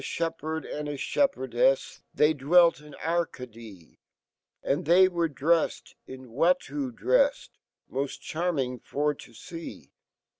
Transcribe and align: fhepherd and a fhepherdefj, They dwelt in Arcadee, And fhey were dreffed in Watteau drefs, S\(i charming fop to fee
fhepherd 0.03 0.65
and 0.65 0.89
a 0.89 0.97
fhepherdefj, 0.97 2.01
They 2.11 2.33
dwelt 2.33 2.79
in 2.81 2.93
Arcadee, 3.05 3.99
And 4.63 4.83
fhey 4.83 5.07
were 5.09 5.27
dreffed 5.29 5.93
in 6.07 6.31
Watteau 6.31 6.89
drefs, 6.89 7.49
S\(i 7.95 8.07
charming 8.19 8.79
fop 8.79 9.19
to 9.19 9.33
fee 9.35 9.91